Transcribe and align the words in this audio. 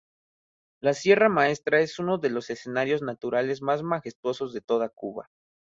La 0.81 0.95
Sierra 0.95 1.29
Maestra 1.29 1.79
es 1.79 1.99
uno 1.99 2.17
de 2.17 2.31
los 2.31 2.49
escenarios 2.49 3.03
naturales 3.03 3.61
más 3.61 3.83
majestuosos 3.83 4.51
de 4.51 4.61
toda 4.61 4.89
Cuba. 4.89 5.29